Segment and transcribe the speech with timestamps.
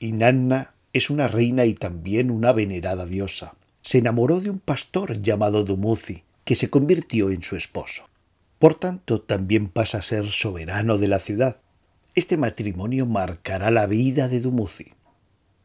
[0.00, 3.54] Inanna es una reina y también una venerada diosa.
[3.82, 8.08] Se enamoró de un pastor llamado Dumuzi, que se convirtió en su esposo.
[8.58, 11.60] Por tanto, también pasa a ser soberano de la ciudad.
[12.14, 14.94] Este matrimonio marcará la vida de Dumuzi.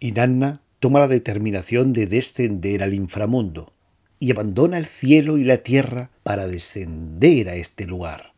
[0.00, 3.72] Inanna toma la determinación de descender al inframundo
[4.18, 8.32] y abandona el cielo y la tierra para descender a este lugar.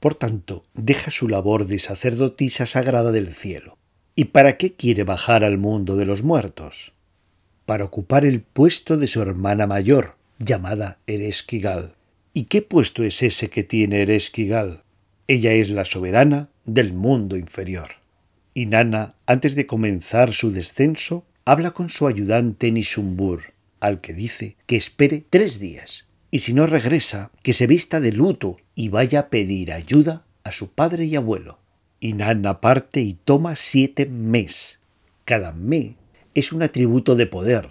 [0.00, 3.77] Por tanto, deja su labor de sacerdotisa sagrada del cielo.
[4.18, 6.90] ¿Y para qué quiere bajar al mundo de los muertos?
[7.66, 11.94] Para ocupar el puesto de su hermana mayor, llamada Eresquigal.
[12.34, 14.82] ¿Y qué puesto es ese que tiene Eresquigal?
[15.28, 17.90] Ella es la soberana del mundo inferior.
[18.54, 23.42] Y Nana, antes de comenzar su descenso, habla con su ayudante Nishumbur,
[23.78, 28.10] al que dice que espere tres días, y si no regresa, que se vista de
[28.10, 31.60] luto y vaya a pedir ayuda a su padre y abuelo.
[32.00, 32.14] Y
[32.60, 34.78] parte y toma siete mes.
[35.24, 35.94] Cada mes
[36.34, 37.70] es un atributo de poder.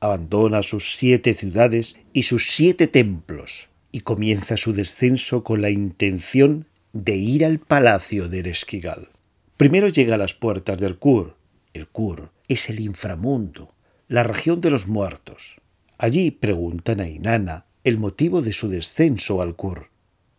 [0.00, 6.66] Abandona sus siete ciudades y sus siete templos, y comienza su descenso con la intención
[6.92, 9.08] de ir al palacio de Eresquigal.
[9.56, 11.36] Primero llega a las puertas del Kur.
[11.72, 13.68] El Kur es el inframundo,
[14.08, 15.56] la región de los muertos.
[15.96, 19.88] Allí preguntan a Inanna el motivo de su descenso al Kur,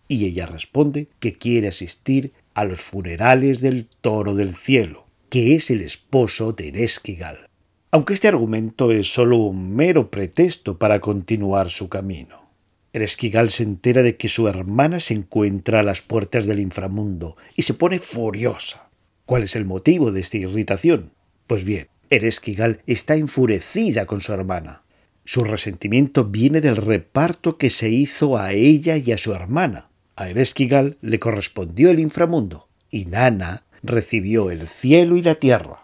[0.08, 5.70] y ella responde que quiere asistir a los funerales del toro del cielo, que es
[5.70, 7.50] el esposo de Eresquigal.
[7.92, 12.52] Aunque este argumento es solo un mero pretexto para continuar su camino.
[12.92, 17.64] Eresquigal se entera de que su hermana se encuentra a las puertas del inframundo y
[17.64, 18.90] se pone furiosa.
[19.26, 21.12] ¿Cuál es el motivo de esta irritación?
[21.48, 24.84] Pues bien, Eresquigal está enfurecida con su hermana.
[25.26, 29.90] Su resentimiento viene del reparto que se hizo a ella y a su hermana.
[30.16, 35.80] A Eresquigal le correspondió el inframundo y Nana recibió el cielo y la tierra.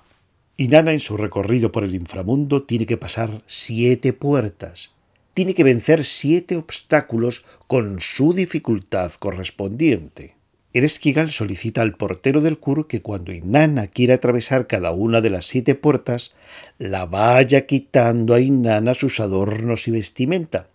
[0.56, 4.92] Y Nana en su recorrido por el inframundo tiene que pasar siete puertas,
[5.34, 10.36] tiene que vencer siete obstáculos con su dificultad correspondiente.
[10.74, 15.46] Eresquigal solicita al portero del Kur que cuando Inanna quiera atravesar cada una de las
[15.46, 16.36] siete puertas,
[16.78, 20.68] la vaya quitando a Inanna sus adornos y vestimenta,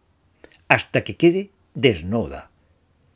[0.66, 2.50] hasta que quede desnuda.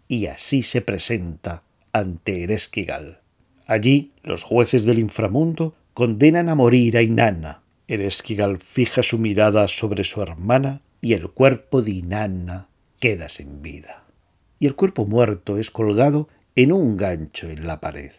[0.09, 3.21] Y así se presenta ante Eresquigal.
[3.67, 7.63] Allí los jueces del inframundo condenan a morir a Inanna.
[7.87, 14.07] Eresquigal fija su mirada sobre su hermana y el cuerpo de Inanna queda sin vida.
[14.59, 18.11] Y el cuerpo muerto es colgado en un gancho en la pared.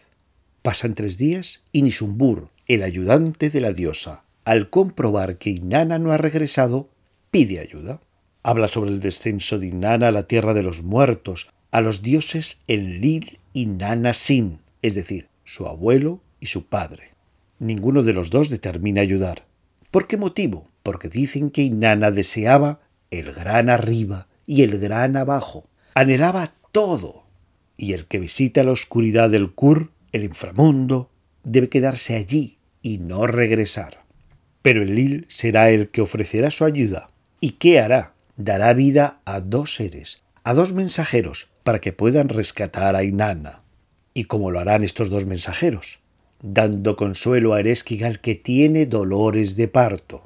[0.62, 6.12] Pasan tres días y Nisumbur, el ayudante de la diosa, al comprobar que Inanna no
[6.12, 6.88] ha regresado,
[7.30, 8.00] pide ayuda.
[8.42, 12.60] Habla sobre el descenso de Inanna a la tierra de los muertos, a los dioses
[12.66, 17.10] Enlil y Nana Sin, es decir, su abuelo y su padre.
[17.58, 19.44] Ninguno de los dos determina ayudar.
[19.90, 20.66] ¿Por qué motivo?
[20.82, 25.68] Porque dicen que Inanna deseaba el gran arriba y el gran abajo.
[25.94, 27.24] Anhelaba todo
[27.76, 31.10] y el que visita la oscuridad del Kur, el inframundo,
[31.42, 34.04] debe quedarse allí y no regresar.
[34.62, 37.10] Pero el Lil será el que ofrecerá su ayuda.
[37.40, 38.14] ¿Y qué hará?
[38.36, 43.62] Dará vida a dos seres, a dos mensajeros, para que puedan rescatar a Inanna.
[44.12, 46.00] ¿Y cómo lo harán estos dos mensajeros?
[46.42, 50.24] Dando consuelo a Eresquigal que tiene dolores de parto.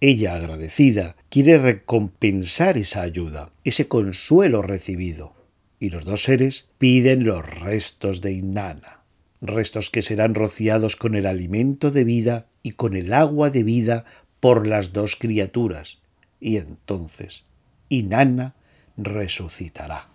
[0.00, 5.36] Ella, agradecida, quiere recompensar esa ayuda, ese consuelo recibido
[5.78, 9.04] y los dos seres piden los restos de Inanna,
[9.40, 14.06] restos que serán rociados con el alimento de vida y con el agua de vida
[14.40, 15.98] por las dos criaturas,
[16.40, 17.44] y entonces
[17.88, 18.56] Inanna
[18.96, 20.10] resucitará.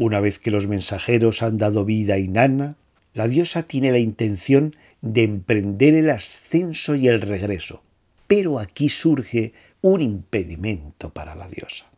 [0.00, 2.76] Una vez que los mensajeros han dado vida a Inanna,
[3.12, 7.82] la diosa tiene la intención de emprender el ascenso y el regreso,
[8.26, 9.52] pero aquí surge
[9.82, 11.90] un impedimento para la diosa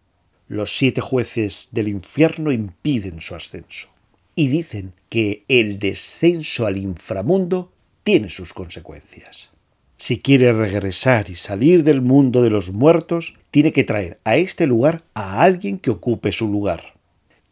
[0.52, 3.88] los siete jueces del infierno impiden su ascenso
[4.34, 9.48] y dicen que el descenso al inframundo tiene sus consecuencias.
[9.96, 14.66] Si quiere regresar y salir del mundo de los muertos, tiene que traer a este
[14.66, 16.91] lugar a alguien que ocupe su lugar.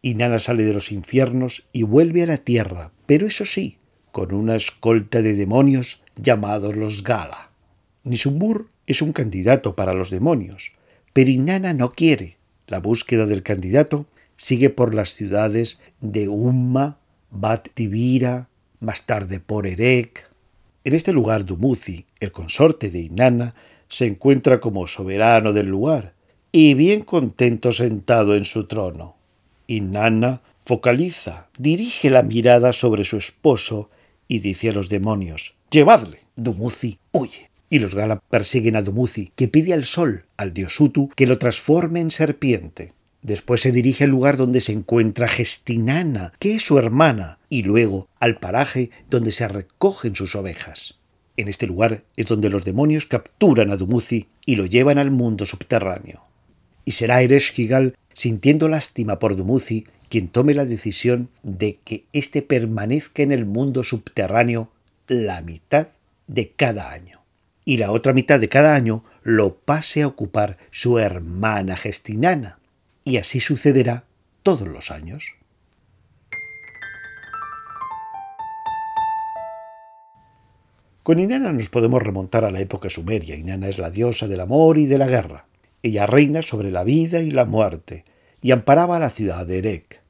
[0.03, 3.79] Y Nana sale de los infiernos y vuelve a la tierra, pero eso sí,
[4.13, 7.51] con una escolta de demonios llamados los Gala.
[8.03, 10.73] Nisumbur es un candidato para los demonios,
[11.13, 14.07] pero Inanna no quiere, la búsqueda del candidato
[14.37, 16.99] sigue por las ciudades de Umma,
[17.31, 18.49] Bat Tibira,
[18.81, 20.31] más tarde por Erek.
[20.85, 23.55] En este lugar Dumuzi, el consorte de Inanna,
[23.89, 26.15] se encuentra como soberano del lugar
[26.53, 29.20] y bien contento sentado en su trono.
[29.71, 33.89] Inanna focaliza, dirige la mirada sobre su esposo
[34.27, 36.19] y dice a los demonios: Llevadle.
[36.35, 37.51] Dumuzi huye.
[37.69, 41.39] y los Gala persiguen a Dumuzi, que pide al sol, al dios Utu, que lo
[41.39, 42.95] transforme en serpiente.
[43.23, 48.09] Después se dirige al lugar donde se encuentra Gestinana, que es su hermana, y luego
[48.19, 50.99] al paraje donde se recogen sus ovejas.
[51.37, 55.47] En este lugar es donde los demonios capturan a Dumuzi y lo llevan al mundo
[55.47, 56.30] subterráneo.
[56.85, 63.23] Y será Ereshkigal, sintiendo lástima por Dumuzi, quien tome la decisión de que éste permanezca
[63.23, 64.71] en el mundo subterráneo
[65.07, 65.89] la mitad
[66.27, 67.21] de cada año.
[67.65, 72.59] Y la otra mitad de cada año lo pase a ocupar su hermana Gestinana.
[73.05, 74.05] Y así sucederá
[74.43, 75.35] todos los años.
[81.03, 83.35] Con Inanna nos podemos remontar a la época sumeria.
[83.35, 85.43] Inanna es la diosa del amor y de la guerra.
[85.83, 88.05] Ella reina sobre la vida y la muerte
[88.43, 90.01] y amparaba a la ciudad de Erek.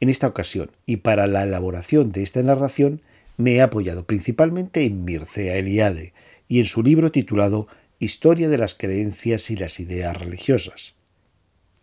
[0.00, 3.02] En esta ocasión, y para la elaboración de esta narración,
[3.36, 6.12] me he apoyado principalmente en Mircea Eliade
[6.48, 7.66] y en su libro titulado
[7.98, 10.94] Historia de las creencias y las ideas religiosas.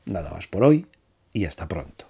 [0.05, 0.85] Nada más por hoy
[1.31, 2.08] y hasta pronto.